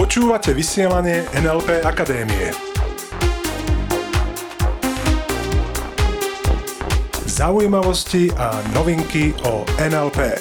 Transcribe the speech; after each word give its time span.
Počúvate 0.00 0.56
vysielanie 0.56 1.28
NLP 1.36 1.84
Akadémie. 1.84 2.56
Zaujímavosti 7.28 8.32
a 8.32 8.64
novinky 8.72 9.36
o 9.44 9.64
NLP. 9.76 10.40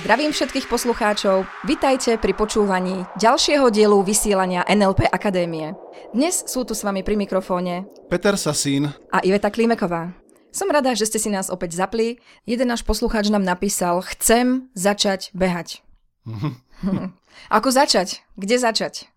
Zdravím 0.00 0.32
všetkých 0.32 0.72
poslucháčov, 0.72 1.44
vitajte 1.68 2.16
pri 2.16 2.32
počúvaní 2.32 3.04
ďalšieho 3.20 3.68
dielu 3.68 4.00
vysielania 4.00 4.64
NLP 4.64 5.04
Akadémie. 5.04 5.76
Dnes 6.16 6.48
sú 6.48 6.64
tu 6.64 6.72
s 6.72 6.80
vami 6.80 7.04
pri 7.04 7.20
mikrofóne 7.20 7.84
Peter 8.08 8.40
Sasín 8.40 8.88
a 9.12 9.20
Iveta 9.20 9.52
Klimeková. 9.52 10.27
Som 10.48 10.72
rada, 10.72 10.96
že 10.96 11.04
ste 11.04 11.20
si 11.20 11.28
nás 11.28 11.52
opäť 11.52 11.76
zapli. 11.76 12.20
Jeden 12.48 12.72
náš 12.72 12.80
poslucháč 12.80 13.28
nám 13.28 13.44
napísal, 13.44 14.00
chcem 14.16 14.72
začať 14.72 15.28
behať. 15.36 15.84
Ako 17.56 17.68
začať? 17.68 18.24
Kde 18.34 18.56
začať? 18.56 19.12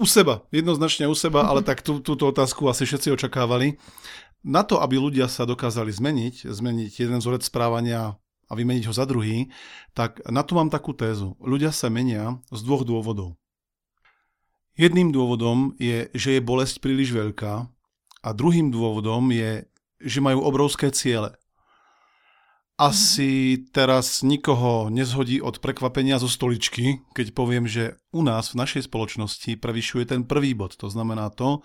U 0.00 0.08
seba, 0.08 0.48
jednoznačne 0.48 1.12
u 1.12 1.14
seba, 1.14 1.44
ale 1.44 1.60
tak 1.60 1.84
tú, 1.84 2.00
túto 2.00 2.24
otázku 2.24 2.64
asi 2.72 2.88
všetci 2.88 3.12
očakávali. 3.20 3.76
Na 4.40 4.64
to, 4.64 4.80
aby 4.80 4.96
ľudia 4.96 5.28
sa 5.28 5.44
dokázali 5.44 5.92
zmeniť, 5.92 6.48
zmeniť 6.48 6.92
jeden 7.04 7.20
vzorec 7.20 7.44
správania 7.44 8.16
a 8.48 8.52
vymeniť 8.56 8.88
ho 8.88 8.94
za 8.96 9.04
druhý, 9.04 9.52
tak 9.92 10.24
na 10.24 10.40
to 10.40 10.56
mám 10.56 10.72
takú 10.72 10.96
tézu. 10.96 11.36
Ľudia 11.44 11.68
sa 11.68 11.92
menia 11.92 12.40
z 12.48 12.64
dvoch 12.64 12.88
dôvodov. 12.88 13.36
Jedným 14.80 15.12
dôvodom 15.12 15.76
je, 15.76 16.08
že 16.16 16.40
je 16.40 16.40
bolesť 16.40 16.80
príliš 16.80 17.12
veľká 17.12 17.68
a 18.24 18.28
druhým 18.32 18.72
dôvodom 18.72 19.28
je, 19.28 19.68
že 20.00 20.24
majú 20.24 20.42
obrovské 20.42 20.88
ciele 20.90 21.36
asi 22.80 23.60
teraz 23.76 24.24
nikoho 24.24 24.88
nezhodí 24.88 25.36
od 25.44 25.60
prekvapenia 25.60 26.16
zo 26.16 26.32
stoličky, 26.32 27.04
keď 27.12 27.36
poviem, 27.36 27.68
že 27.68 28.00
u 28.08 28.24
nás 28.24 28.56
v 28.56 28.64
našej 28.64 28.88
spoločnosti 28.88 29.60
prevyšuje 29.60 30.16
ten 30.16 30.24
prvý 30.24 30.56
bod. 30.56 30.80
To 30.80 30.88
znamená 30.88 31.28
to, 31.28 31.60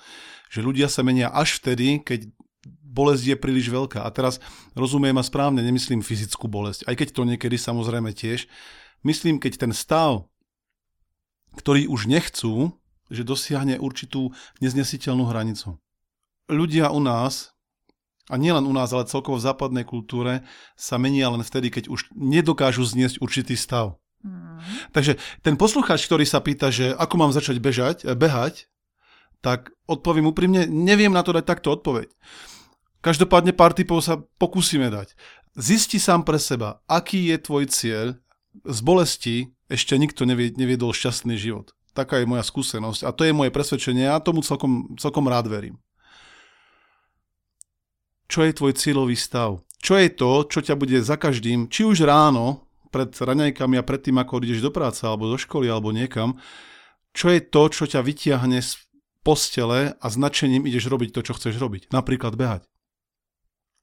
že 0.52 0.60
ľudia 0.60 0.92
sa 0.92 1.08
menia 1.08 1.32
až 1.32 1.64
vtedy, 1.64 2.04
keď 2.04 2.28
bolesť 2.68 3.32
je 3.32 3.38
príliš 3.40 3.72
veľká. 3.72 4.04
A 4.04 4.12
teraz 4.12 4.44
rozumiem 4.76 5.16
a 5.16 5.24
správne, 5.24 5.64
nemyslím 5.64 6.04
fyzickú 6.04 6.52
bolesť, 6.52 6.84
aj 6.84 6.96
keď 7.00 7.08
to 7.16 7.24
niekedy 7.24 7.56
samozrejme 7.56 8.12
tiež. 8.12 8.52
Myslím, 9.08 9.40
keď 9.40 9.64
ten 9.64 9.72
stav, 9.72 10.28
ktorý 11.56 11.88
už 11.88 12.12
nechcú, 12.12 12.76
že 13.08 13.24
dosiahne 13.24 13.80
určitú 13.80 14.36
neznesiteľnú 14.60 15.32
hranicu. 15.32 15.80
Ľudia 16.52 16.92
u 16.92 17.00
nás 17.00 17.55
a 18.30 18.36
nielen 18.42 18.66
u 18.66 18.74
nás, 18.74 18.90
ale 18.90 19.06
celkovo 19.06 19.38
v 19.38 19.46
západnej 19.46 19.86
kultúre 19.86 20.42
sa 20.74 20.98
menia 20.98 21.30
len 21.30 21.46
vtedy, 21.46 21.70
keď 21.70 21.94
už 21.94 22.10
nedokážu 22.18 22.82
zniesť 22.82 23.22
určitý 23.22 23.54
stav. 23.54 24.02
Mm. 24.26 24.58
Takže 24.90 25.22
ten 25.46 25.54
poslucháč, 25.54 26.10
ktorý 26.10 26.26
sa 26.26 26.42
pýta, 26.42 26.74
že 26.74 26.98
ako 26.98 27.16
mám 27.22 27.32
začať 27.32 27.62
bežať, 27.62 27.98
eh, 28.02 28.18
behať, 28.18 28.66
tak 29.46 29.70
odpovím 29.86 30.34
úprimne, 30.34 30.66
neviem 30.66 31.14
na 31.14 31.22
to 31.22 31.30
dať 31.30 31.46
takto 31.46 31.70
odpoveď. 31.78 32.10
Každopádne 33.06 33.54
pár 33.54 33.78
typov 33.78 34.02
sa 34.02 34.18
pokúsime 34.42 34.90
dať. 34.90 35.14
Zisti 35.54 36.02
sám 36.02 36.26
pre 36.26 36.42
seba, 36.42 36.82
aký 36.90 37.30
je 37.30 37.38
tvoj 37.38 37.70
cieľ. 37.70 38.18
Z 38.66 38.80
bolesti 38.82 39.54
ešte 39.70 39.94
nikto 39.94 40.26
neviedol 40.26 40.90
šťastný 40.90 41.38
život. 41.38 41.78
Taká 41.94 42.18
je 42.18 42.26
moja 42.26 42.42
skúsenosť 42.42 43.06
a 43.06 43.14
to 43.14 43.22
je 43.22 43.38
moje 43.38 43.54
presvedčenie 43.54 44.10
a 44.10 44.18
tomu 44.18 44.42
celkom, 44.42 44.98
celkom 44.98 45.30
rád 45.30 45.46
verím 45.46 45.78
čo 48.26 48.46
je 48.46 48.52
tvoj 48.54 48.74
cieľový 48.74 49.18
stav. 49.18 49.62
Čo 49.82 50.02
je 50.02 50.10
to, 50.10 50.32
čo 50.50 50.60
ťa 50.66 50.76
bude 50.76 50.98
za 51.02 51.16
každým, 51.16 51.70
či 51.70 51.86
už 51.86 52.10
ráno, 52.10 52.66
pred 52.90 53.12
raňajkami 53.12 53.76
a 53.76 53.84
pred 53.84 54.00
tým, 54.00 54.18
ako 54.24 54.40
ideš 54.40 54.64
do 54.64 54.72
práce, 54.72 55.04
alebo 55.04 55.28
do 55.28 55.36
školy, 55.36 55.68
alebo 55.68 55.92
niekam, 55.92 56.40
čo 57.12 57.28
je 57.28 57.44
to, 57.44 57.68
čo 57.68 57.84
ťa 57.84 58.00
vytiahne 58.00 58.64
z 58.64 58.80
postele 59.20 60.00
a 60.00 60.06
značením 60.08 60.64
ideš 60.64 60.88
robiť 60.88 61.12
to, 61.12 61.22
čo 61.28 61.36
chceš 61.36 61.60
robiť. 61.60 61.92
Napríklad 61.92 62.40
behať. 62.40 62.64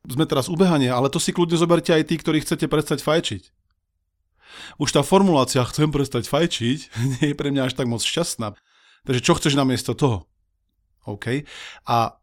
Sme 0.09 0.25
teraz 0.25 0.49
u 0.49 0.57
behania, 0.57 0.97
ale 0.97 1.13
to 1.13 1.21
si 1.21 1.31
kľudne 1.31 1.61
zoberte 1.61 1.93
aj 1.93 2.09
tí, 2.09 2.17
ktorí 2.17 2.41
chcete 2.41 2.67
prestať 2.67 3.05
fajčiť. 3.05 3.43
Už 4.81 4.89
tá 4.91 5.05
formulácia 5.05 5.63
chcem 5.69 5.93
prestať 5.93 6.27
fajčiť 6.29 6.79
nie 7.19 7.25
je 7.33 7.39
pre 7.39 7.53
mňa 7.53 7.69
až 7.69 7.75
tak 7.77 7.87
moc 7.87 8.01
šťastná. 8.01 8.57
Takže 9.05 9.21
čo 9.21 9.37
chceš 9.37 9.59
namiesto 9.59 9.93
toho? 9.93 10.31
OK. 11.05 11.43
A 11.91 12.22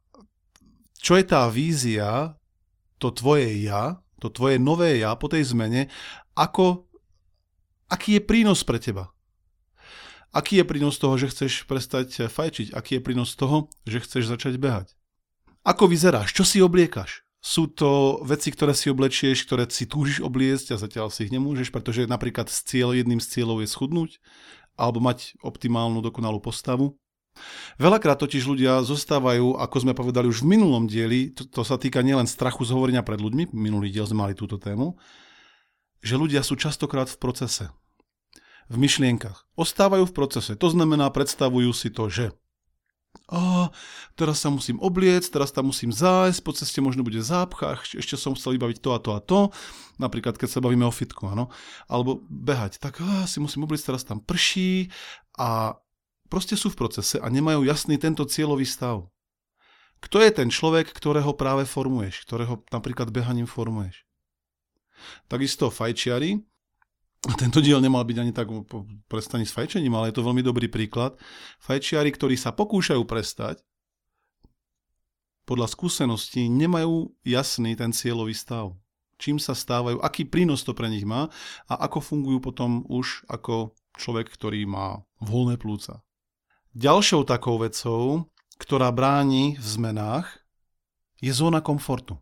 čo 0.99 1.15
je 1.15 1.23
tá 1.23 1.47
vízia, 1.47 2.35
to 2.99 3.09
tvoje 3.15 3.55
ja, 3.63 4.03
to 4.19 4.27
tvoje 4.27 4.59
nové 4.59 4.99
ja 4.99 5.15
po 5.15 5.31
tej 5.31 5.47
zmene, 5.47 5.87
ako, 6.35 6.85
aký 7.87 8.19
je 8.19 8.21
prínos 8.21 8.67
pre 8.67 8.77
teba? 8.77 9.15
Aký 10.29 10.61
je 10.61 10.67
prínos 10.67 11.01
toho, 11.01 11.17
že 11.17 11.31
chceš 11.33 11.65
prestať 11.65 12.29
fajčiť? 12.29 12.77
Aký 12.77 12.99
je 12.99 13.01
prínos 13.01 13.33
toho, 13.33 13.71
že 13.89 14.03
chceš 14.03 14.29
začať 14.29 14.61
behať? 14.61 14.93
Ako 15.65 15.89
vyzeráš? 15.89 16.37
Čo 16.37 16.45
si 16.45 16.61
obliekaš? 16.61 17.25
Sú 17.39 17.71
to 17.71 18.19
veci, 18.27 18.51
ktoré 18.51 18.75
si 18.75 18.91
oblečieš, 18.91 19.47
ktoré 19.47 19.66
si 19.71 19.87
túžiš 19.87 20.19
obliecť 20.21 20.75
a 20.75 20.81
zatiaľ 20.81 21.07
si 21.09 21.25
ich 21.25 21.33
nemôžeš, 21.33 21.71
pretože 21.71 22.05
napríklad 22.05 22.51
z 22.51 22.59
cieľ, 22.67 22.91
jedným 22.93 23.23
z 23.23 23.27
cieľov 23.31 23.63
je 23.63 23.71
schudnúť 23.71 24.11
alebo 24.75 24.99
mať 25.03 25.39
optimálnu, 25.43 26.03
dokonalú 26.03 26.39
postavu. 26.43 26.99
Veľakrát 27.79 28.19
totiž 28.19 28.44
ľudia 28.44 28.83
zostávajú, 28.83 29.55
ako 29.55 29.77
sme 29.79 29.94
povedali 29.95 30.27
už 30.27 30.44
v 30.44 30.59
minulom 30.59 30.85
dieli, 30.85 31.31
to, 31.31 31.47
to 31.47 31.61
sa 31.63 31.79
týka 31.79 32.03
nielen 32.03 32.27
strachu 32.27 32.67
z 32.67 32.75
hovorenia 32.75 33.05
pred 33.05 33.19
ľuďmi, 33.19 33.55
minulý 33.55 33.91
diel 33.91 34.07
sme 34.07 34.27
mali 34.27 34.33
túto 34.35 34.59
tému, 34.59 35.00
že 35.99 36.19
ľudia 36.19 36.44
sú 36.44 36.59
častokrát 36.59 37.07
v 37.07 37.17
procese, 37.19 37.66
v 38.67 38.75
myšlienkach. 38.79 39.47
Ostávajú 39.55 40.07
v 40.07 40.16
procese, 40.16 40.53
to 40.59 40.67
znamená, 40.72 41.07
predstavujú 41.11 41.72
si 41.72 41.89
to, 41.91 42.07
že 42.11 42.35
a 43.29 43.69
teraz 44.17 44.41
sa 44.41 44.49
musím 44.49 44.81
obliec, 44.81 45.22
teraz 45.29 45.53
tam 45.53 45.69
musím 45.69 45.94
zájsť, 45.94 46.41
po 46.41 46.53
ceste 46.53 46.81
možno 46.81 47.05
bude 47.05 47.22
zápcha, 47.22 47.78
ešte 47.78 48.17
som 48.17 48.33
chcel 48.33 48.57
vybaviť 48.57 48.78
to 48.81 48.89
a 48.89 48.99
to 49.01 49.09
a 49.13 49.19
to, 49.22 49.39
napríklad 50.01 50.33
keď 50.33 50.49
sa 50.49 50.63
bavíme 50.66 50.85
o 50.85 50.94
fitku, 50.94 51.29
áno, 51.29 51.53
alebo 51.85 52.25
behať, 52.25 52.81
tak 52.81 53.01
á, 53.05 53.29
si 53.29 53.38
musím 53.38 53.69
obliecť, 53.69 53.94
teraz 53.94 54.01
tam 54.01 54.17
prší 54.17 54.89
a 55.38 55.78
proste 56.29 56.56
sú 56.56 56.72
v 56.72 56.79
procese 56.85 57.17
a 57.17 57.28
nemajú 57.28 57.66
jasný 57.66 57.97
tento 57.97 58.23
cieľový 58.23 58.63
stav. 58.63 59.09
Kto 60.00 60.23
je 60.23 60.31
ten 60.31 60.47
človek, 60.47 60.95
ktorého 60.95 61.35
práve 61.35 61.67
formuješ, 61.67 62.23
ktorého 62.23 62.63
napríklad 62.72 63.12
behaním 63.12 63.50
formuješ? 63.50 64.07
Takisto 65.28 65.67
fajčiari, 65.67 66.40
tento 67.35 67.59
diel 67.59 67.84
nemal 67.84 68.07
byť 68.07 68.17
ani 68.19 68.31
tak 68.31 68.47
prestaní 69.12 69.44
s 69.44 69.51
fajčením, 69.51 69.91
ale 69.91 70.12
je 70.12 70.16
to 70.16 70.23
veľmi 70.23 70.40
dobrý 70.40 70.72
príklad. 70.72 71.19
Fajčiari, 71.59 72.16
ktorí 72.16 72.40
sa 72.40 72.56
pokúšajú 72.56 73.03
prestať, 73.03 73.59
podľa 75.44 75.67
skúseností 75.67 76.46
nemajú 76.47 77.11
jasný 77.25 77.75
ten 77.75 77.91
cieľový 77.91 78.38
stav. 78.38 78.78
Čím 79.19 79.35
sa 79.35 79.51
stávajú, 79.51 80.00
aký 80.00 80.23
prínos 80.23 80.63
to 80.63 80.72
pre 80.72 80.88
nich 80.88 81.03
má 81.03 81.28
a 81.67 81.73
ako 81.90 82.00
fungujú 82.00 82.40
potom 82.40 82.88
už 82.88 83.28
ako 83.28 83.75
človek, 84.00 84.31
ktorý 84.31 84.63
má 84.63 85.03
voľné 85.19 85.59
plúca. 85.59 86.00
Ďalšou 86.78 87.25
takou 87.25 87.57
vecou, 87.57 88.30
ktorá 88.62 88.94
bráni 88.94 89.57
v 89.57 89.66
zmenách, 89.66 90.30
je 91.18 91.34
zóna 91.34 91.66
komfortu. 91.66 92.22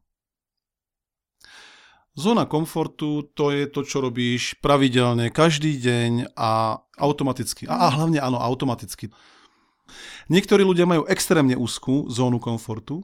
Zóna 2.16 2.47
komfortu 2.47 3.28
to 3.36 3.52
je 3.52 3.68
to, 3.68 3.84
čo 3.84 4.00
robíš 4.00 4.56
pravidelne, 4.63 5.30
každý 5.36 5.75
deň 5.78 6.34
a 6.34 6.80
automaticky. 6.96 7.68
A, 7.68 7.91
hlavne 7.91 8.24
áno, 8.24 8.40
automaticky. 8.40 9.12
Niektorí 10.31 10.63
ľudia 10.63 10.88
majú 10.88 11.03
extrémne 11.12 11.59
úzkú 11.59 12.07
zónu 12.07 12.40
komfortu 12.40 13.03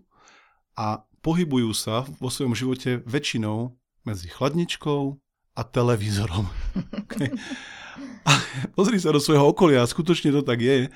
a 0.79 1.03
pohybujú 1.19 1.75
sa 1.75 2.07
vo 2.23 2.31
svojom 2.31 2.55
živote 2.55 3.03
väčšinou 3.03 3.75
medzi 4.07 4.31
chladničkou 4.31 5.19
a 5.59 5.61
televízorom. 5.67 6.47
Okay. 7.03 7.29
A 8.25 8.31
pozri 8.77 8.97
sa 8.97 9.13
do 9.13 9.21
svojho 9.21 9.53
okolia, 9.53 9.85
skutočne 9.85 10.33
to 10.33 10.41
tak 10.41 10.63
je 10.63 10.89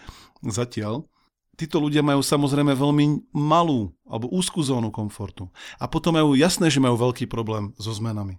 zatiaľ. 0.45 1.05
Títo 1.57 1.81
ľudia 1.81 2.05
majú 2.05 2.21
samozrejme 2.21 2.77
veľmi 2.77 3.33
malú 3.33 3.89
alebo 4.05 4.29
úzkú 4.29 4.61
zónu 4.61 4.93
komfortu. 4.93 5.49
A 5.81 5.89
potom 5.89 6.13
majú 6.13 6.37
jasné, 6.37 6.69
že 6.69 6.77
majú 6.77 6.97
veľký 7.01 7.25
problém 7.25 7.73
so 7.81 7.89
zmenami. 7.89 8.37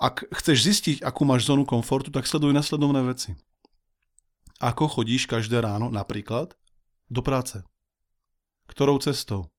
Ak 0.00 0.26
chceš 0.32 0.64
zistiť, 0.64 0.96
akú 1.04 1.28
máš 1.28 1.46
zónu 1.46 1.68
komfortu, 1.68 2.08
tak 2.08 2.26
sleduj 2.26 2.56
nasledovné 2.56 3.04
veci. 3.04 3.36
Ako 4.58 4.88
chodíš 4.88 5.28
každé 5.28 5.60
ráno 5.60 5.92
napríklad 5.92 6.56
do 7.06 7.20
práce? 7.22 7.62
Ktorou 8.66 8.98
cestou? 8.98 9.52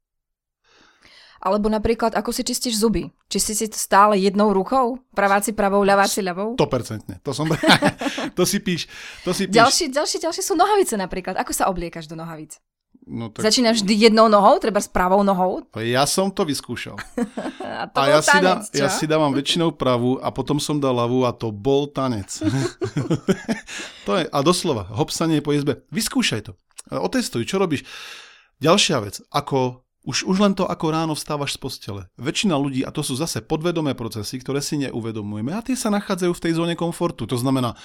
Alebo 1.42 1.74
napríklad, 1.74 2.14
ako 2.14 2.30
si 2.30 2.46
čistíš 2.46 2.78
zuby? 2.78 3.10
Či 3.26 3.38
si 3.42 3.54
stále 3.74 4.22
jednou 4.22 4.54
rukou? 4.54 5.02
Praváci 5.18 5.58
pravou, 5.58 5.82
ľaváci 5.82 6.22
ľavou? 6.22 6.54
100%. 6.54 7.18
To 7.26 7.34
som... 7.34 7.50
to 8.38 8.44
si 8.46 8.62
píš. 8.62 8.86
To 9.26 9.34
si 9.34 9.50
píš. 9.50 9.58
Ďalší, 9.58 9.86
ďalší, 9.90 10.18
ďalší 10.22 10.42
sú 10.46 10.54
nohavice 10.54 10.94
napríklad. 11.02 11.42
Ako 11.42 11.50
sa 11.50 11.66
obliekaš 11.74 12.06
do 12.06 12.14
nohavic? 12.14 12.62
No, 13.10 13.34
tak... 13.34 13.50
Začínaš 13.50 13.82
vždy 13.82 14.14
jednou 14.14 14.30
nohou, 14.30 14.62
treba 14.62 14.78
s 14.78 14.86
pravou 14.86 15.26
nohou? 15.26 15.66
Ja 15.82 16.06
som 16.06 16.30
to 16.30 16.46
vyskúšal. 16.46 17.02
A, 17.82 17.90
to 17.90 17.98
A 17.98 18.04
ja 18.14 18.22
si, 18.22 18.38
dá, 18.38 18.62
tanec, 18.62 18.70
čo? 18.70 18.78
ja 18.78 18.88
si 18.94 19.06
dávam 19.10 19.34
väčšinou 19.34 19.74
pravú 19.74 20.22
a 20.22 20.30
potom 20.30 20.62
som 20.62 20.78
dal 20.78 20.94
ľavú 20.94 21.26
a 21.26 21.34
to 21.34 21.50
bol 21.50 21.90
tanec. 21.90 22.30
to 24.06 24.12
je, 24.22 24.30
a 24.30 24.38
doslova, 24.46 24.86
hopsanie 24.94 25.42
po 25.42 25.50
izbe. 25.56 25.82
Vyskúšaj 25.90 26.42
to. 26.46 26.54
Otestuj, 26.94 27.50
čo 27.50 27.58
robíš. 27.58 27.82
Ďalšia 28.62 29.02
vec, 29.02 29.18
ako 29.34 29.82
už, 30.02 30.26
už 30.26 30.38
len 30.42 30.54
to, 30.58 30.66
ako 30.66 30.86
ráno 30.90 31.14
vstávaš 31.14 31.56
z 31.56 31.60
postele. 31.62 32.02
Väčšina 32.18 32.58
ľudí, 32.58 32.82
a 32.82 32.90
to 32.90 33.06
sú 33.06 33.14
zase 33.14 33.46
podvedomé 33.46 33.94
procesy, 33.94 34.42
ktoré 34.42 34.58
si 34.58 34.82
neuvedomujeme, 34.82 35.54
a 35.54 35.62
tie 35.62 35.78
sa 35.78 35.94
nachádzajú 35.94 36.34
v 36.34 36.44
tej 36.44 36.54
zóne 36.58 36.74
komfortu. 36.74 37.30
To 37.30 37.38
znamená, 37.38 37.78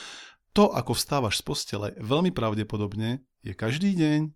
to, 0.56 0.72
ako 0.72 0.96
vstávaš 0.96 1.40
z 1.40 1.42
postele, 1.44 1.88
veľmi 2.00 2.32
pravdepodobne 2.32 3.20
je 3.44 3.52
každý 3.52 3.92
deň, 3.92 4.32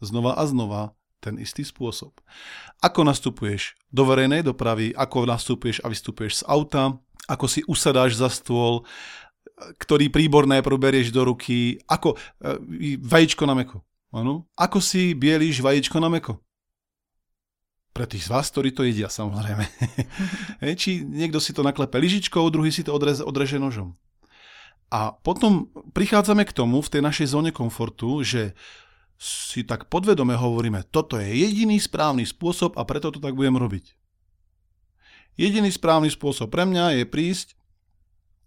znova 0.00 0.40
a 0.40 0.44
znova, 0.48 0.96
ten 1.18 1.36
istý 1.36 1.66
spôsob. 1.66 2.14
Ako 2.78 3.02
nastupuješ 3.02 3.74
do 3.90 4.06
verejnej 4.06 4.46
dopravy, 4.46 4.94
ako 4.94 5.26
nastupuješ 5.26 5.82
a 5.82 5.90
vystupuješ 5.90 6.40
z 6.40 6.46
auta, 6.46 6.94
ako 7.26 7.44
si 7.50 7.60
usadáš 7.66 8.16
za 8.16 8.30
stôl, 8.30 8.86
ktorý 9.82 10.08
príbor 10.08 10.46
najprv 10.46 10.78
do 11.10 11.22
ruky, 11.34 11.82
ako 11.90 12.14
e, 12.14 12.96
vajíčko 13.02 13.42
na 13.44 13.58
meko. 13.58 13.82
Ano? 14.14 14.48
Ako 14.56 14.80
si 14.80 15.12
bieliš 15.12 15.60
vajíčko 15.60 15.98
na 15.98 16.08
meko? 16.08 16.38
Pre 17.98 18.06
tých 18.06 18.30
z 18.30 18.30
vás, 18.30 18.46
ktorí 18.54 18.70
to 18.70 18.86
jedia, 18.86 19.10
samozrejme. 19.10 19.66
Či 20.78 21.02
niekto 21.02 21.42
si 21.42 21.50
to 21.50 21.66
naklepe 21.66 21.98
lyžičkou, 21.98 22.46
druhý 22.46 22.70
si 22.70 22.86
to 22.86 22.94
odreze, 22.94 23.26
odreže 23.26 23.58
nožom. 23.58 23.98
A 24.86 25.18
potom 25.18 25.66
prichádzame 25.98 26.46
k 26.46 26.54
tomu 26.54 26.78
v 26.78 26.94
tej 26.94 27.02
našej 27.02 27.34
zóne 27.34 27.50
komfortu, 27.50 28.22
že 28.22 28.54
si 29.18 29.66
tak 29.66 29.90
podvedome 29.90 30.38
hovoríme, 30.38 30.86
toto 30.94 31.18
je 31.18 31.26
jediný 31.26 31.82
správny 31.82 32.22
spôsob 32.22 32.78
a 32.78 32.86
preto 32.86 33.10
to 33.10 33.18
tak 33.18 33.34
budem 33.34 33.58
robiť. 33.58 33.98
Jediný 35.34 35.74
správny 35.74 36.06
spôsob 36.14 36.54
pre 36.54 36.62
mňa 36.62 37.02
je 37.02 37.04
prísť 37.04 37.58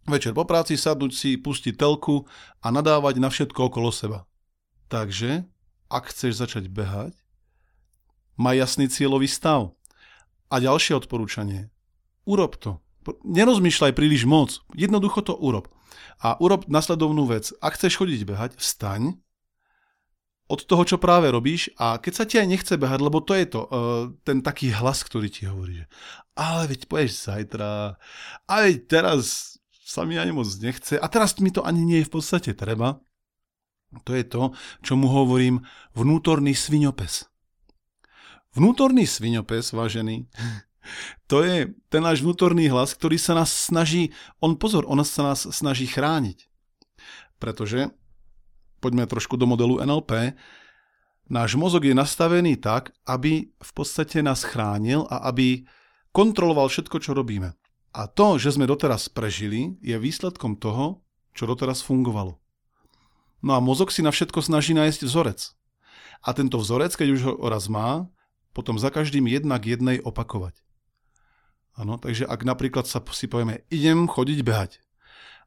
večer 0.07 0.31
po 0.31 0.47
práci, 0.47 0.79
sadnúť 0.79 1.11
si, 1.11 1.35
pustiť 1.35 1.75
telku 1.75 2.23
a 2.63 2.71
nadávať 2.71 3.19
na 3.19 3.27
všetko 3.27 3.67
okolo 3.67 3.91
seba. 3.91 4.23
Takže, 4.87 5.43
ak 5.91 6.07
chceš 6.07 6.39
začať 6.39 6.71
behať, 6.71 7.20
má 8.41 8.57
jasný 8.57 8.89
cieľový 8.89 9.29
stav. 9.29 9.77
A 10.49 10.57
ďalšie 10.57 10.97
odporúčanie. 10.97 11.69
Urob 12.25 12.57
to. 12.57 12.81
Nerozmýšľaj 13.21 13.93
príliš 13.93 14.25
moc. 14.25 14.59
Jednoducho 14.73 15.21
to 15.21 15.37
urob. 15.37 15.69
A 16.21 16.35
urob 16.41 16.65
nasledovnú 16.65 17.29
vec. 17.29 17.53
Ak 17.61 17.77
chceš 17.77 18.01
chodiť 18.01 18.21
behať, 18.25 18.51
vstaň, 18.57 19.21
od 20.51 20.67
toho, 20.67 20.83
čo 20.83 20.99
práve 20.99 21.31
robíš 21.31 21.71
a 21.79 21.95
keď 21.95 22.13
sa 22.13 22.27
ti 22.27 22.35
aj 22.35 22.47
nechce 22.51 22.73
behať, 22.75 22.99
lebo 22.99 23.23
to 23.23 23.31
je 23.39 23.47
to, 23.47 23.61
uh, 23.63 24.11
ten 24.27 24.43
taký 24.43 24.75
hlas, 24.75 24.99
ktorý 25.07 25.31
ti 25.31 25.47
hovorí, 25.47 25.79
že 25.79 25.85
ale 26.35 26.75
veď 26.75 26.91
poješ 26.91 27.31
zajtra, 27.31 27.95
a 28.51 28.55
teraz 28.83 29.55
sa 29.71 30.03
mi 30.03 30.19
ani 30.19 30.35
moc 30.35 30.51
nechce 30.59 30.99
a 30.99 31.05
teraz 31.07 31.39
mi 31.39 31.55
to 31.55 31.63
ani 31.63 31.87
nie 31.87 32.03
je 32.03 32.07
v 32.11 32.13
podstate 32.19 32.51
treba. 32.51 32.99
To 34.07 34.11
je 34.15 34.23
to, 34.27 34.55
čo 34.83 34.95
mu 34.95 35.07
hovorím 35.07 35.63
vnútorný 35.95 36.55
sviňopes. 36.55 37.30
Vnútorný 38.51 39.07
sviňopes, 39.07 39.71
vážený, 39.71 40.27
to 41.31 41.39
je 41.45 41.71
ten 41.87 42.01
náš 42.03 42.19
vnútorný 42.19 42.67
hlas, 42.67 42.91
ktorý 42.91 43.15
sa 43.15 43.31
nás 43.31 43.47
snaží, 43.47 44.11
on 44.43 44.59
pozor, 44.59 44.83
on 44.91 44.99
sa 45.07 45.31
nás 45.31 45.47
snaží 45.55 45.87
chrániť. 45.87 46.51
Pretože 47.39 47.95
poďme 48.83 49.07
trošku 49.07 49.39
do 49.39 49.47
modelu 49.47 49.79
NLP, 49.79 50.35
náš 51.31 51.55
mozog 51.55 51.87
je 51.87 51.95
nastavený 51.95 52.59
tak, 52.59 52.91
aby 53.07 53.47
v 53.55 53.71
podstate 53.71 54.19
nás 54.19 54.43
chránil 54.43 55.07
a 55.07 55.31
aby 55.31 55.63
kontroloval 56.11 56.67
všetko, 56.67 56.97
čo 56.99 57.15
robíme. 57.15 57.55
A 57.95 58.07
to, 58.11 58.35
že 58.35 58.59
sme 58.59 58.67
doteraz 58.67 59.07
prežili, 59.07 59.79
je 59.79 59.95
výsledkom 59.95 60.59
toho, 60.59 61.03
čo 61.31 61.47
doteraz 61.47 61.83
fungovalo. 61.87 62.35
No 63.39 63.55
a 63.55 63.63
mozog 63.63 63.95
si 63.95 64.03
na 64.03 64.11
všetko 64.11 64.43
snaží 64.43 64.75
nájsť 64.75 65.07
vzorec. 65.07 65.55
A 66.21 66.35
tento 66.35 66.59
vzorec, 66.59 66.93
keď 66.93 67.07
už 67.15 67.21
ho 67.25 67.33
raz 67.47 67.65
má, 67.71 68.11
potom 68.51 68.75
za 68.75 68.91
každým 68.91 69.27
jednak 69.27 69.63
jednej 69.63 70.03
opakovať. 70.03 70.59
Áno, 71.77 71.95
takže 71.95 72.27
ak 72.27 72.43
napríklad 72.43 72.83
sa 72.83 72.99
si 73.15 73.31
povieme, 73.31 73.63
idem 73.71 74.09
chodiť 74.09 74.39
behať 74.43 74.83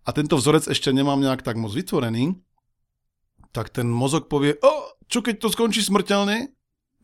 a 0.04 0.12
tento 0.12 0.36
vzorec 0.36 0.68
ešte 0.68 0.92
nemám 0.92 1.20
nejak 1.20 1.44
tak 1.44 1.56
moc 1.56 1.72
vytvorený, 1.72 2.36
tak 3.52 3.72
ten 3.72 3.88
mozog 3.88 4.28
povie, 4.28 4.56
o, 4.60 4.72
čo 5.08 5.24
keď 5.24 5.40
to 5.40 5.48
skončí 5.52 5.80
smrteľne? 5.80 6.53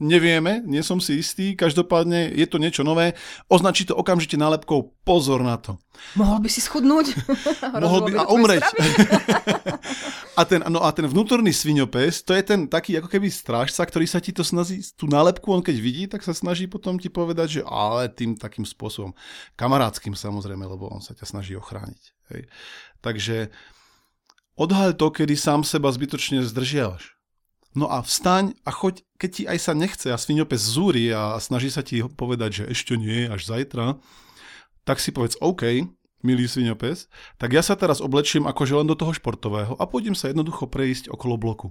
Nevieme, 0.01 0.65
nie 0.65 0.81
som 0.81 0.97
si 0.97 1.21
istý, 1.21 1.53
každopádne 1.53 2.33
je 2.33 2.49
to 2.49 2.57
niečo 2.57 2.81
nové, 2.81 3.13
označí 3.53 3.85
to 3.85 3.93
okamžite 3.93 4.41
nálepkou 4.41 4.97
pozor 5.05 5.45
na 5.45 5.61
to. 5.61 5.77
Mohol 6.17 6.41
by 6.41 6.49
si 6.49 6.65
schudnúť. 6.65 7.13
Mohol 7.85 8.01
by 8.09 8.11
a 8.17 8.25
umreť. 8.33 8.65
a, 10.41 10.43
ten, 10.49 10.65
no 10.73 10.81
a 10.81 10.89
ten 10.97 11.05
vnútorný 11.05 11.53
sviňopes, 11.53 12.25
to 12.25 12.33
je 12.33 12.41
ten 12.41 12.65
taký 12.65 12.97
ako 12.97 13.13
keby 13.13 13.29
strážca, 13.29 13.85
ktorý 13.85 14.09
sa 14.09 14.25
ti 14.25 14.33
to 14.33 14.41
snaží, 14.41 14.81
tú 14.97 15.05
nálepku 15.05 15.53
on 15.53 15.61
keď 15.61 15.77
vidí, 15.77 16.09
tak 16.09 16.25
sa 16.25 16.33
snaží 16.33 16.65
potom 16.65 16.97
ti 16.97 17.13
povedať, 17.13 17.61
že 17.61 17.63
ale 17.69 18.09
tým 18.09 18.41
takým 18.41 18.65
spôsobom, 18.65 19.13
kamarádským 19.61 20.17
samozrejme, 20.17 20.65
lebo 20.65 20.89
on 20.89 21.05
sa 21.05 21.13
ťa 21.13 21.29
snaží 21.29 21.53
ochrániť. 21.53 22.05
Hej. 22.33 22.49
Takže 23.05 23.37
Odhaľ 24.61 24.93
to, 24.93 25.09
kedy 25.09 25.41
sám 25.41 25.65
seba 25.65 25.89
zbytočne 25.89 26.45
zdržiavaš. 26.45 27.17
No 27.71 27.87
a 27.87 28.03
vstaň 28.03 28.59
a 28.67 28.75
choď, 28.75 29.07
keď 29.15 29.31
ti 29.31 29.43
aj 29.47 29.59
sa 29.63 29.73
nechce 29.79 30.09
a 30.11 30.19
sviňopes 30.19 30.59
zúri 30.59 31.07
a 31.15 31.39
snaží 31.39 31.71
sa 31.71 31.87
ti 31.87 32.03
povedať, 32.03 32.51
že 32.51 32.65
ešte 32.75 32.99
nie, 32.99 33.31
až 33.31 33.47
zajtra, 33.47 33.95
tak 34.83 34.99
si 34.99 35.15
povedz 35.15 35.39
OK, 35.39 35.87
milý 36.27 36.51
sviňopes, 36.51 37.07
tak 37.39 37.55
ja 37.55 37.63
sa 37.63 37.79
teraz 37.79 38.03
oblečím 38.03 38.51
akože 38.51 38.75
len 38.75 38.91
do 38.91 38.99
toho 38.99 39.15
športového 39.15 39.79
a 39.79 39.85
pôjdem 39.87 40.19
sa 40.19 40.29
jednoducho 40.29 40.67
prejsť 40.67 41.15
okolo 41.15 41.39
bloku. 41.39 41.69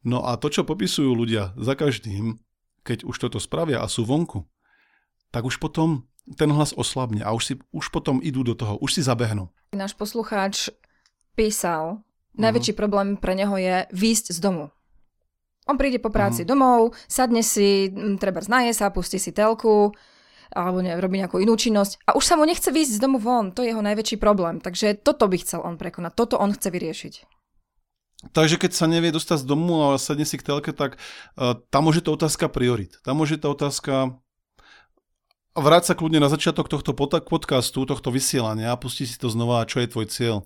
No 0.00 0.24
a 0.24 0.38
to, 0.40 0.48
čo 0.48 0.64
popisujú 0.64 1.12
ľudia 1.12 1.52
za 1.60 1.76
každým, 1.76 2.40
keď 2.86 3.04
už 3.04 3.16
toto 3.20 3.36
spravia 3.36 3.84
a 3.84 3.90
sú 3.90 4.08
vonku, 4.08 4.48
tak 5.28 5.44
už 5.44 5.60
potom 5.60 6.08
ten 6.38 6.48
hlas 6.48 6.72
oslabne 6.72 7.20
a 7.20 7.34
už, 7.36 7.42
si, 7.44 7.54
už 7.74 7.92
potom 7.92 8.22
idú 8.24 8.40
do 8.40 8.56
toho, 8.56 8.80
už 8.80 8.96
si 8.96 9.02
zabehnú. 9.04 9.52
Náš 9.76 9.92
poslucháč 9.92 10.72
písal, 11.36 12.00
najväčší 12.38 12.72
uh-huh. 12.74 12.82
problém 12.82 13.08
pre 13.16 13.34
neho 13.34 13.54
je 13.56 13.86
výjsť 13.90 14.36
z 14.36 14.38
domu. 14.38 14.70
On 15.66 15.78
príde 15.78 16.02
po 16.02 16.10
práci 16.10 16.42
uh-huh. 16.42 16.50
domov, 16.50 16.98
sadne 17.06 17.42
si, 17.46 17.90
treba 18.18 18.42
znaje 18.42 18.74
sa, 18.74 18.90
pustí 18.90 19.18
si 19.22 19.30
telku, 19.30 19.94
alebo 20.50 20.82
ne, 20.82 20.98
robí 20.98 21.22
nejakú 21.22 21.38
inú 21.38 21.54
činnosť 21.54 22.02
a 22.10 22.18
už 22.18 22.24
sa 22.26 22.34
mu 22.34 22.42
nechce 22.42 22.74
výjsť 22.74 22.98
z 22.98 23.02
domu 23.02 23.22
von. 23.22 23.54
To 23.54 23.62
je 23.62 23.70
jeho 23.70 23.82
najväčší 23.82 24.18
problém. 24.18 24.58
Takže 24.58 24.98
toto 24.98 25.30
by 25.30 25.38
chcel 25.38 25.62
on 25.62 25.78
prekonať. 25.78 26.12
Toto 26.18 26.42
on 26.42 26.50
chce 26.50 26.68
vyriešiť. 26.74 27.14
Takže 28.34 28.60
keď 28.60 28.76
sa 28.76 28.84
nevie 28.84 29.14
dostať 29.14 29.40
z 29.40 29.48
domu 29.48 29.94
a 29.94 29.96
sadne 29.96 30.28
si 30.28 30.36
k 30.36 30.44
telke, 30.44 30.76
tak 30.76 31.00
uh, 31.38 31.56
tam 31.72 31.88
môže 31.88 32.04
to 32.04 32.12
otázka 32.12 32.52
priorit. 32.52 33.00
Tam 33.00 33.16
môže 33.16 33.40
to 33.40 33.48
otázka 33.48 34.20
vráť 35.56 35.92
sa 35.92 35.94
kľudne 35.96 36.20
na 36.20 36.28
začiatok 36.28 36.68
tohto 36.68 36.92
podcastu, 36.94 37.88
tohto 37.88 38.08
vysielania 38.12 38.74
a 38.74 38.80
pusti 38.80 39.08
si 39.08 39.16
to 39.16 39.32
znova, 39.32 39.66
čo 39.66 39.80
je 39.80 39.88
tvoj 39.88 40.06
cieľ. 40.12 40.36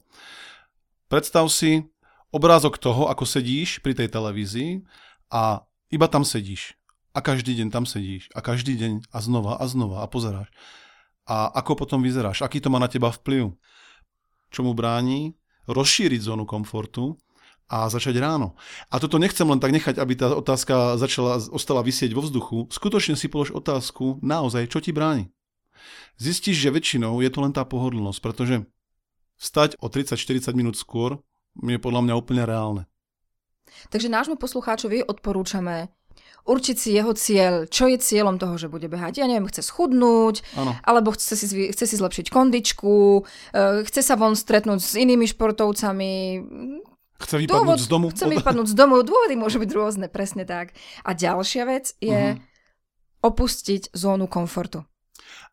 Predstav 1.14 1.46
si 1.46 1.86
obrázok 2.34 2.74
toho, 2.74 3.06
ako 3.06 3.22
sedíš 3.22 3.78
pri 3.78 3.94
tej 3.94 4.10
televízii 4.10 4.82
a 5.30 5.62
iba 5.86 6.10
tam 6.10 6.26
sedíš. 6.26 6.74
A 7.14 7.22
každý 7.22 7.54
deň 7.54 7.70
tam 7.70 7.86
sedíš. 7.86 8.26
A 8.34 8.42
každý 8.42 8.74
deň 8.74 9.14
a 9.14 9.22
znova 9.22 9.54
a 9.54 9.64
znova 9.70 10.02
a 10.02 10.10
pozeráš. 10.10 10.50
A 11.22 11.54
ako 11.54 11.86
potom 11.86 12.02
vyzeráš? 12.02 12.42
Aký 12.42 12.58
to 12.58 12.66
má 12.66 12.82
na 12.82 12.90
teba 12.90 13.14
vplyv? 13.14 13.54
Čo 14.50 14.66
mu 14.66 14.74
bráni? 14.74 15.38
Rozšíriť 15.70 16.18
zónu 16.18 16.50
komfortu 16.50 17.14
a 17.70 17.86
začať 17.86 18.18
ráno. 18.18 18.58
A 18.90 18.98
toto 18.98 19.22
nechcem 19.22 19.46
len 19.46 19.62
tak 19.62 19.70
nechať, 19.70 20.02
aby 20.02 20.18
tá 20.18 20.34
otázka 20.34 20.98
začala, 20.98 21.38
ostala 21.54 21.86
vysieť 21.86 22.10
vo 22.10 22.26
vzduchu. 22.26 22.74
Skutočne 22.74 23.14
si 23.14 23.30
polož 23.30 23.54
otázku, 23.54 24.18
naozaj, 24.18 24.66
čo 24.66 24.82
ti 24.82 24.90
bráni. 24.90 25.30
Zistíš, 26.18 26.58
že 26.58 26.74
väčšinou 26.74 27.22
je 27.22 27.30
to 27.30 27.38
len 27.38 27.54
tá 27.54 27.62
pohodlnosť, 27.62 28.18
pretože 28.18 28.66
Vstať 29.38 29.76
o 29.82 29.90
30-40 29.90 30.54
minút 30.54 30.76
skôr 30.78 31.18
je 31.58 31.78
podľa 31.78 32.00
mňa 32.06 32.14
úplne 32.14 32.42
reálne. 32.46 32.82
Takže 33.90 34.12
nášmu 34.12 34.36
poslucháčovi 34.38 35.02
odporúčame 35.02 35.90
určiť 36.44 36.76
si 36.76 36.88
jeho 36.92 37.12
cieľ, 37.16 37.64
čo 37.64 37.88
je 37.88 37.96
cieľom 37.96 38.36
toho, 38.36 38.60
že 38.60 38.68
bude 38.68 38.84
behať. 38.86 39.24
Ja 39.24 39.26
neviem, 39.26 39.48
chce 39.48 39.64
schudnúť, 39.64 40.44
ano. 40.60 40.76
alebo 40.84 41.16
chce 41.16 41.34
si, 41.40 41.46
chce 41.72 41.84
si 41.88 41.96
zlepšiť 41.96 42.28
kondičku, 42.28 43.24
eh, 43.56 43.82
chce 43.88 44.00
sa 44.04 44.14
von 44.20 44.36
stretnúť 44.36 44.80
s 44.80 44.94
inými 44.94 45.24
športovcami. 45.24 46.12
Chce 47.24 47.36
vypadnúť 47.40 47.64
Dôvod, 47.64 47.80
z 47.80 47.88
domu? 47.88 48.06
Chce 48.12 48.26
vypadnúť 48.28 48.68
z 48.68 48.76
domu. 48.76 49.00
Dôvody 49.00 49.34
môžu 49.38 49.56
byť 49.62 49.70
rôzne, 49.72 50.06
presne 50.12 50.44
tak. 50.44 50.76
A 51.06 51.16
ďalšia 51.16 51.64
vec 51.64 51.96
je 52.02 52.36
uh-huh. 52.36 53.24
opustiť 53.24 53.96
zónu 53.96 54.28
komfortu. 54.28 54.84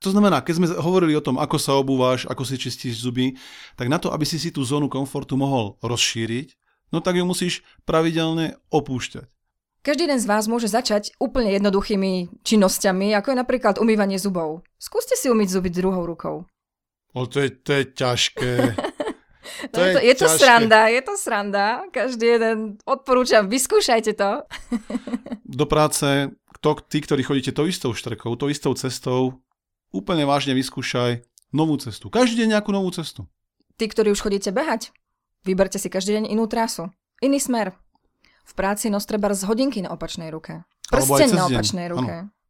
To 0.01 0.09
znamená, 0.09 0.41
keď 0.41 0.53
sme 0.57 0.67
hovorili 0.79 1.13
o 1.13 1.23
tom, 1.23 1.37
ako 1.37 1.57
sa 1.61 1.77
obúvaš, 1.77 2.25
ako 2.25 2.43
si 2.43 2.55
čistíš 2.57 3.05
zuby, 3.05 3.37
tak 3.77 3.87
na 3.87 4.01
to, 4.01 4.09
aby 4.09 4.25
si 4.25 4.41
si 4.41 4.49
tú 4.49 4.65
zónu 4.65 4.89
komfortu 4.89 5.37
mohol 5.37 5.77
rozšíriť, 5.85 6.53
no 6.91 6.99
tak 6.99 7.17
ju 7.17 7.25
musíš 7.25 7.61
pravidelne 7.85 8.59
opúšťať. 8.73 9.29
Každý 9.81 10.05
jeden 10.05 10.21
z 10.21 10.29
vás 10.29 10.45
môže 10.45 10.69
začať 10.69 11.17
úplne 11.17 11.49
jednoduchými 11.57 12.45
činnosťami, 12.45 13.17
ako 13.17 13.33
je 13.33 13.37
napríklad 13.41 13.81
umývanie 13.81 14.21
zubov. 14.21 14.61
Skúste 14.77 15.17
si 15.17 15.25
umyť 15.25 15.57
zuby 15.57 15.73
druhou 15.73 16.05
rukou. 16.05 16.45
O, 17.17 17.25
to 17.25 17.41
je, 17.41 17.49
to 17.49 17.71
je 17.81 17.83
ťažké. 17.97 18.51
To 19.73 19.81
no 19.81 19.85
je, 19.85 19.93
to, 19.93 19.99
je 20.05 20.15
to 20.15 20.27
sranda, 20.37 20.81
je 20.87 21.01
to 21.01 21.13
sranda. 21.17 21.67
Každý 21.89 22.25
jeden 22.39 22.57
odporúčam, 22.85 23.49
vyskúšajte 23.49 24.13
to. 24.13 24.45
Do 25.45 25.65
práce, 25.65 26.29
to, 26.61 26.77
tí, 26.85 27.01
ktorí 27.01 27.25
chodíte 27.25 27.51
tou 27.51 27.65
istou 27.65 27.93
štrekou, 27.93 28.37
tou 28.37 28.49
istou 28.53 28.73
cestou, 28.77 29.41
úplne 29.91 30.23
vážne 30.23 30.55
vyskúšaj 30.55 31.23
novú 31.51 31.75
cestu. 31.77 32.07
Každý 32.07 32.43
deň 32.43 32.57
nejakú 32.57 32.71
novú 32.71 32.89
cestu. 32.95 33.27
Tí, 33.75 33.85
ktorí 33.87 34.11
už 34.11 34.23
chodíte 34.23 34.51
behať, 34.51 34.95
vyberte 35.43 35.77
si 35.77 35.91
každý 35.91 36.19
deň 36.19 36.25
inú 36.31 36.47
trasu, 36.47 36.89
iný 37.19 37.39
smer. 37.39 37.75
V 38.47 38.53
práci 38.57 38.89
nos 38.89 39.05
treba 39.05 39.31
z 39.31 39.47
hodinky 39.47 39.79
na 39.83 39.93
opačnej 39.93 40.31
ruke. 40.33 40.65
Prsteň 40.91 41.29
na 41.35 41.47
opačnej 41.47 41.87
ruke. 41.87 42.27
Ano. 42.27 42.40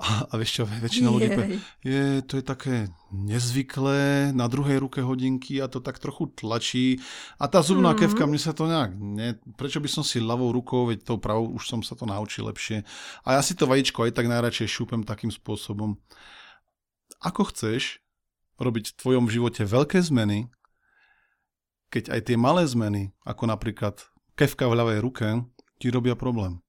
A, 0.00 0.24
a 0.32 0.34
vieš 0.40 0.50
čo, 0.56 0.62
väčšina 0.64 1.12
ľudí 1.12 1.28
povie, 1.36 1.60
je, 1.84 2.24
to 2.24 2.40
je 2.40 2.44
také 2.44 2.88
nezvyklé, 3.12 4.32
na 4.32 4.48
druhej 4.48 4.80
ruke 4.80 5.04
hodinky 5.04 5.60
a 5.60 5.68
to 5.68 5.84
tak 5.84 6.00
trochu 6.00 6.32
tlačí. 6.32 7.04
A 7.36 7.52
tá 7.52 7.60
zubná 7.60 7.92
mm. 7.92 7.98
kevka, 8.00 8.24
mne 8.24 8.40
sa 8.40 8.56
to 8.56 8.64
nejak, 8.64 8.96
ne, 8.96 9.36
prečo 9.60 9.76
by 9.76 9.92
som 9.92 10.00
si 10.00 10.16
ľavou 10.16 10.56
rukou, 10.56 10.88
veď 10.88 11.04
tou 11.04 11.20
pravou 11.20 11.52
už 11.52 11.68
som 11.68 11.84
sa 11.84 11.92
to 11.92 12.08
naučil 12.08 12.48
lepšie. 12.48 12.80
A 13.28 13.36
ja 13.36 13.44
si 13.44 13.52
to 13.52 13.68
vajíčko 13.68 14.08
aj 14.08 14.16
tak 14.16 14.24
najradšej 14.32 14.72
šúpem 14.72 15.04
takým 15.04 15.28
spôsobom. 15.28 16.00
Ako 17.20 17.52
chceš 17.52 18.00
robiť 18.56 18.96
v 18.96 18.96
tvojom 18.96 19.28
živote 19.28 19.68
veľké 19.68 20.00
zmeny, 20.00 20.48
keď 21.92 22.16
aj 22.16 22.20
tie 22.24 22.36
malé 22.40 22.64
zmeny, 22.64 23.12
ako 23.28 23.52
napríklad 23.52 24.00
kevka 24.32 24.64
v 24.64 24.80
ľavej 24.80 24.98
ruke, 25.04 25.28
ti 25.76 25.92
robia 25.92 26.16
problém. 26.16 26.64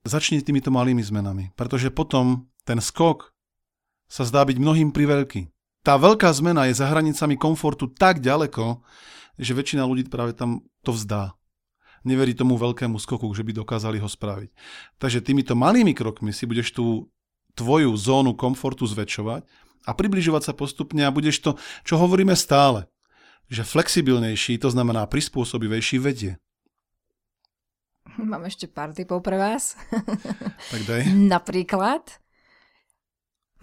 Začni 0.00 0.40
týmito 0.40 0.72
malými 0.72 1.04
zmenami, 1.04 1.52
pretože 1.52 1.92
potom 1.92 2.48
ten 2.64 2.80
skok 2.80 3.36
sa 4.08 4.24
zdá 4.24 4.48
byť 4.48 4.56
mnohým 4.56 4.96
priveľký. 4.96 5.52
Tá 5.84 6.00
veľká 6.00 6.32
zmena 6.32 6.68
je 6.68 6.76
za 6.76 6.88
hranicami 6.88 7.36
komfortu 7.36 7.88
tak 7.88 8.24
ďaleko, 8.24 8.80
že 9.36 9.52
väčšina 9.52 9.84
ľudí 9.84 10.08
práve 10.08 10.32
tam 10.32 10.64
to 10.84 10.96
vzdá. 10.96 11.36
Neverí 12.00 12.32
tomu 12.32 12.56
veľkému 12.56 12.96
skoku, 12.96 13.28
že 13.36 13.44
by 13.44 13.60
dokázali 13.60 14.00
ho 14.00 14.08
spraviť. 14.08 14.48
Takže 14.96 15.20
týmito 15.20 15.52
malými 15.52 15.92
krokmi 15.92 16.32
si 16.32 16.48
budeš 16.48 16.72
tú 16.72 17.12
tvoju 17.52 17.92
zónu 17.92 18.32
komfortu 18.32 18.88
zväčšovať 18.88 19.44
a 19.84 19.90
približovať 19.92 20.42
sa 20.48 20.52
postupne 20.56 21.04
a 21.04 21.12
budeš 21.12 21.44
to, 21.44 21.50
čo 21.84 22.00
hovoríme 22.00 22.32
stále, 22.32 22.88
že 23.52 23.68
flexibilnejší, 23.68 24.56
to 24.56 24.72
znamená 24.72 25.04
prispôsobivejší 25.04 26.00
vedie. 26.00 26.40
Mám 28.18 28.50
ešte 28.50 28.66
pár 28.66 28.90
typov 28.90 29.22
pre 29.22 29.38
vás. 29.38 29.78
Tak 30.70 30.82
daj. 30.88 31.02
Napríklad, 31.14 32.02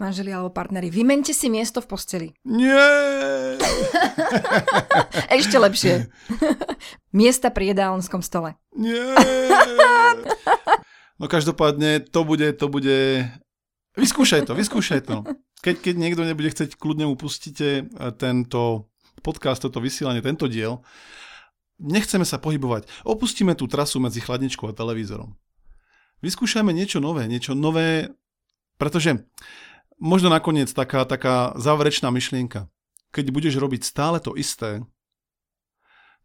manželi 0.00 0.32
alebo 0.32 0.48
partneri, 0.54 0.88
vymente 0.88 1.36
si 1.36 1.52
miesto 1.52 1.84
v 1.84 1.90
posteli. 1.90 2.28
Nie! 2.46 3.58
ešte 5.38 5.58
lepšie. 5.60 6.08
Miesta 7.12 7.52
pri 7.52 7.76
jedálenskom 7.76 8.24
stole. 8.24 8.56
Nie! 8.72 9.12
No 11.18 11.26
každopádne 11.26 12.06
to 12.08 12.22
bude, 12.22 12.54
to 12.54 12.70
bude... 12.70 13.26
Vyskúšaj 13.98 14.46
to, 14.46 14.54
vyskúšaj 14.54 15.00
to. 15.02 15.26
Keď, 15.58 15.82
keď 15.82 15.94
niekto 15.98 16.22
nebude 16.22 16.54
chcieť, 16.54 16.78
kľudne 16.78 17.10
mu 17.10 17.18
pustíte 17.18 17.90
tento 18.14 18.86
podcast, 19.26 19.58
toto 19.58 19.82
vysielanie, 19.82 20.22
tento 20.22 20.46
diel 20.46 20.78
Nechceme 21.78 22.26
sa 22.26 22.42
pohybovať. 22.42 22.90
Opustíme 23.06 23.54
tú 23.54 23.70
trasu 23.70 24.02
medzi 24.02 24.18
chladničkou 24.18 24.66
a 24.66 24.74
televízorom. 24.74 25.38
Vyskúšajme 26.18 26.74
niečo 26.74 26.98
nové, 26.98 27.30
niečo 27.30 27.54
nové, 27.54 28.10
pretože 28.74 29.22
možno 30.02 30.26
nakoniec 30.26 30.66
taká, 30.74 31.06
taká 31.06 31.54
záverečná 31.54 32.10
myšlienka. 32.10 32.66
Keď 33.14 33.30
budeš 33.30 33.54
robiť 33.62 33.86
stále 33.86 34.18
to 34.18 34.34
isté, 34.34 34.82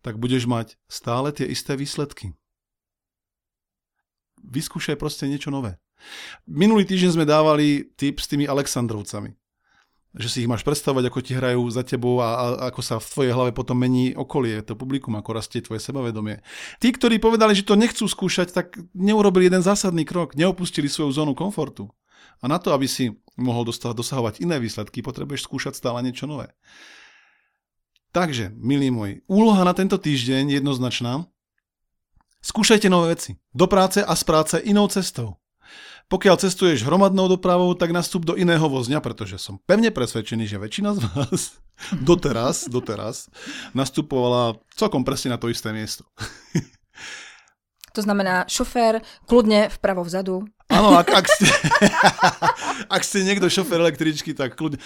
tak 0.01 0.17
budeš 0.17 0.50
mať 0.50 0.75
stále 0.89 1.29
tie 1.29 1.45
isté 1.45 1.77
výsledky. 1.77 2.33
Vyskúšaj 4.41 4.98
proste 4.98 5.29
niečo 5.29 5.53
nové. 5.53 5.77
Minulý 6.50 6.83
týždeň 6.83 7.12
sme 7.15 7.29
dávali 7.29 7.93
tip 7.95 8.19
s 8.19 8.27
tými 8.27 8.50
Aleksandrovcami 8.50 9.38
že 10.13 10.29
si 10.29 10.38
ich 10.46 10.50
máš 10.50 10.62
predstavovať, 10.62 11.10
ako 11.10 11.20
ti 11.25 11.34
hrajú 11.34 11.65
za 11.74 11.82
tebou 11.82 12.22
a, 12.22 12.29
a 12.38 12.46
ako 12.70 12.82
sa 12.86 13.01
v 13.01 13.10
tvojej 13.10 13.34
hlave 13.34 13.51
potom 13.51 13.74
mení 13.82 14.13
okolie, 14.13 14.62
to 14.62 14.77
publikum, 14.77 15.17
ako 15.17 15.34
rastie 15.34 15.65
tvoje 15.65 15.82
sebavedomie. 15.82 16.46
Tí, 16.77 16.93
ktorí 16.93 17.17
povedali, 17.17 17.58
že 17.58 17.65
to 17.65 17.74
nechcú 17.74 18.05
skúšať, 18.05 18.53
tak 18.53 18.77
neurobili 18.93 19.50
jeden 19.50 19.65
zásadný 19.65 20.05
krok, 20.05 20.38
neopustili 20.38 20.86
svoju 20.86 21.10
zónu 21.10 21.34
komfortu. 21.34 21.89
A 22.41 22.48
na 22.48 22.62
to, 22.62 22.77
aby 22.77 22.86
si 22.86 23.17
mohol 23.34 23.65
dosahovať 23.65 24.46
iné 24.46 24.62
výsledky, 24.62 25.01
potrebuješ 25.01 25.50
skúšať 25.50 25.74
stále 25.74 26.05
niečo 26.05 26.29
nové. 26.29 26.53
Takže, 28.13 28.53
milí 28.53 28.93
môj, 28.93 29.25
úloha 29.25 29.65
na 29.65 29.74
tento 29.74 29.98
týždeň 29.98 30.62
jednoznačná. 30.62 31.25
Skúšajte 32.46 32.86
nové 32.86 33.17
veci. 33.17 33.41
Do 33.50 33.65
práce 33.65 34.05
a 34.05 34.13
z 34.13 34.24
práce 34.27 34.55
inou 34.62 34.86
cestou. 34.86 35.41
Pokiaľ 36.13 36.38
cestuješ 36.38 36.86
hromadnou 36.86 37.25
dopravou, 37.25 37.74
tak 37.74 37.89
nastup 37.89 38.22
do 38.22 38.38
iného 38.38 38.62
vozňa, 38.62 39.01
pretože 39.01 39.41
som 39.41 39.58
pevne 39.65 39.89
presvedčený, 39.89 40.46
že 40.46 40.62
väčšina 40.62 40.93
z 40.93 41.00
vás 41.10 41.58
doteraz, 42.10 42.70
doteraz 42.70 43.34
nastupovala 43.74 44.62
celkom 44.77 45.01
presne 45.01 45.34
na 45.34 45.41
to 45.41 45.50
isté 45.50 45.74
miesto. 45.74 46.05
To 47.98 48.01
znamená 48.05 48.46
šofér, 48.46 49.01
kľudne 49.25 49.74
vpravo 49.74 50.05
vzadu. 50.05 50.46
Áno, 50.70 50.98
ak, 50.98 51.13
ak, 51.13 51.25
ste, 51.25 51.46
ak 52.98 53.01
ste 53.01 53.25
niekto 53.25 53.50
šofér 53.50 53.82
električky, 53.82 54.38
tak 54.38 54.53
kľudne. 54.53 54.77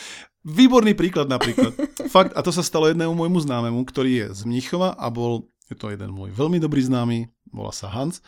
Výborný 0.48 0.96
príklad 0.96 1.28
napríklad. 1.28 1.76
Fakt, 2.08 2.36
a 2.36 2.44
to 2.44 2.56
sa 2.56 2.64
stalo 2.64 2.88
jednému 2.88 3.12
môjmu 3.12 3.44
známemu, 3.44 3.84
ktorý 3.84 4.12
je 4.24 4.28
z 4.32 4.42
Mníchova 4.48 4.96
a 4.96 5.08
bol, 5.12 5.52
je 5.68 5.76
to 5.76 5.92
jeden 5.92 6.12
môj 6.12 6.32
veľmi 6.32 6.60
dobrý 6.60 6.84
známy, 6.84 7.28
volá 7.52 7.76
sa 7.76 7.92
Hans 7.92 8.24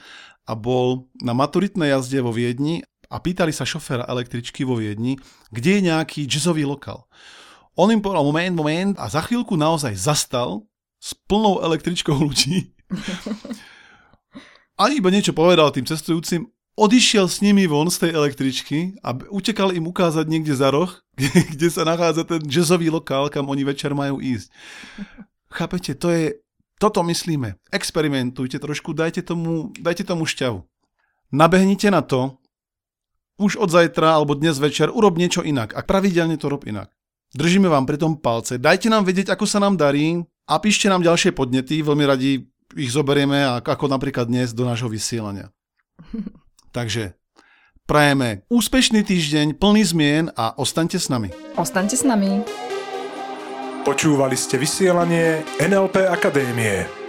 a 0.50 0.58
bol 0.58 1.06
na 1.22 1.38
maturitnej 1.38 1.94
jazde 1.94 2.26
vo 2.26 2.34
Viedni 2.34 2.82
a 3.10 3.18
pýtali 3.18 3.50
sa 3.50 3.66
šoféra 3.66 4.06
električky 4.06 4.62
vo 4.62 4.78
Viedni, 4.78 5.18
kde 5.50 5.82
je 5.82 5.86
nejaký 5.90 6.30
jazzový 6.30 6.64
lokal. 6.64 7.10
On 7.74 7.90
im 7.90 8.00
povedal 8.00 8.24
moment, 8.24 8.54
moment 8.56 8.94
a 9.02 9.10
za 9.10 9.26
chvíľku 9.26 9.58
naozaj 9.58 9.98
zastal 9.98 10.70
s 11.02 11.18
plnou 11.28 11.60
električkou 11.66 12.14
ľudí. 12.14 12.72
A 14.80 14.88
iba 14.88 15.12
niečo 15.12 15.36
povedal 15.36 15.76
tým 15.76 15.84
cestujúcim, 15.84 16.48
odišiel 16.80 17.28
s 17.28 17.44
nimi 17.44 17.68
von 17.68 17.92
z 17.92 18.08
tej 18.08 18.12
električky 18.16 18.96
a 19.04 19.12
utekal 19.28 19.76
im 19.76 19.84
ukázať 19.92 20.24
niekde 20.32 20.56
za 20.56 20.72
roh, 20.72 20.88
kde 21.52 21.68
sa 21.68 21.84
nachádza 21.84 22.24
ten 22.24 22.40
jazzový 22.48 22.88
lokál, 22.88 23.28
kam 23.28 23.52
oni 23.52 23.68
večer 23.68 23.92
majú 23.92 24.24
ísť. 24.24 24.48
Chápete, 25.52 26.00
to 26.00 26.08
je 26.16 26.40
toto 26.80 27.04
myslíme. 27.04 27.60
Experimentujte 27.76 28.56
trošku, 28.56 28.96
dajte 28.96 29.20
tomu, 29.20 29.76
dajte 29.76 30.08
tomu 30.08 30.24
šťavu. 30.24 30.64
Nabehnite 31.36 31.92
na 31.92 32.00
to, 32.00 32.39
už 33.40 33.56
od 33.58 33.72
zajtra 33.72 34.20
alebo 34.20 34.36
dnes 34.36 34.60
večer 34.60 34.92
urob 34.92 35.16
niečo 35.16 35.42
inak 35.42 35.72
a 35.72 35.82
pravidelne 35.82 36.36
to 36.36 36.52
rob 36.52 36.68
inak. 36.68 36.92
Držíme 37.32 37.72
vám 37.72 37.88
pri 37.88 37.98
tom 37.98 38.20
palce, 38.20 38.60
dajte 38.60 38.92
nám 38.92 39.08
vedieť, 39.08 39.32
ako 39.34 39.46
sa 39.48 39.64
nám 39.64 39.80
darí 39.80 40.20
a 40.50 40.54
píšte 40.60 40.92
nám 40.92 41.06
ďalšie 41.06 41.32
podnety, 41.32 41.80
veľmi 41.86 42.06
radi 42.06 42.44
ich 42.78 42.92
zoberieme, 42.94 43.62
ako 43.64 43.90
napríklad 43.90 44.30
dnes 44.30 44.54
do 44.54 44.66
nášho 44.66 44.90
vysielania. 44.92 45.50
Takže 46.78 47.18
prajeme 47.86 48.46
úspešný 48.50 49.02
týždeň, 49.02 49.58
plný 49.58 49.82
zmien 49.88 50.26
a 50.34 50.54
ostaňte 50.58 51.02
s 51.02 51.10
nami. 51.10 51.34
Ostaňte 51.58 51.98
s 51.98 52.06
nami. 52.06 52.46
Počúvali 53.86 54.38
ste 54.38 54.62
vysielanie 54.62 55.42
NLP 55.58 56.06
Akadémie. 56.06 57.09